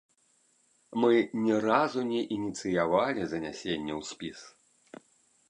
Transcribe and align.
Мы 1.03 1.11
ні 1.43 1.55
разу 1.65 2.01
не 2.13 2.21
ініцыявалі 2.37 3.21
занясенне 3.35 3.93
ў 3.99 4.13
спіс. 4.15 4.39